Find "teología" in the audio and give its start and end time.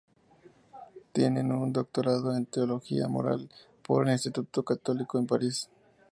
2.47-3.07